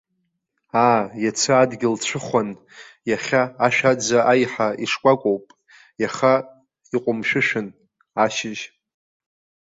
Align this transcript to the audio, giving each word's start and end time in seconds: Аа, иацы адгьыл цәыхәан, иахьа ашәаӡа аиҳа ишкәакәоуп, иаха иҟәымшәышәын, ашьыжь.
Аа, 0.87 1.01
иацы 1.23 1.51
адгьыл 1.61 1.95
цәыхәан, 2.05 2.49
иахьа 3.09 3.41
ашәаӡа 3.65 4.19
аиҳа 4.31 4.67
ишкәакәоуп, 4.83 5.45
иаха 6.01 6.33
иҟәымшәышәын, 6.95 7.67
ашьыжь. 8.23 8.63